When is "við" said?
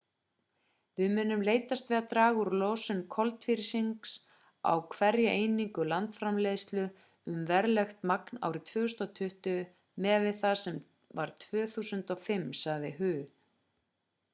0.99-1.11, 1.91-1.97, 10.29-10.37